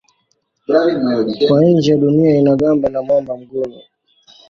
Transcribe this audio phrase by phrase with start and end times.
[1.47, 3.81] Kwa nje Dunia ina gamba la mwamba mgumu.